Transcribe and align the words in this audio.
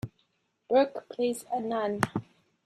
Burke 0.67 1.07
plays 1.09 1.45
a 1.53 1.59
nun. 1.59 2.01